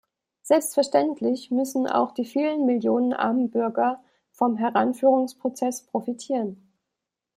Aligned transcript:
Selbstverständlich 0.41 1.51
müssen 1.51 1.85
auch 1.85 2.11
die 2.11 2.25
vielen 2.25 2.65
Millionen 2.65 3.13
armen 3.13 3.51
Bürger 3.51 4.03
vom 4.31 4.57
Heranführungsprozess 4.57 5.83
profitieren. 5.83 6.73